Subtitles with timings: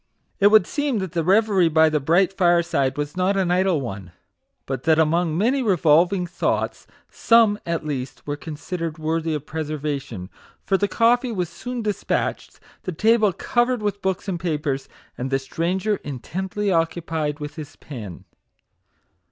[0.39, 4.13] It would seem that the reverie by the bright fireside was not an idle one,
[4.65, 10.31] but that among many revolving thoughts, some, at least, were considered worthy of preservation;
[10.65, 15.37] for the coffee was soon despatched, the table covered with books and papers, and the
[15.37, 18.25] stranger intently occupied with his pen.